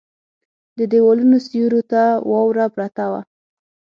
[0.77, 3.21] د ديوالونو سيورو ته واوره پرته وه.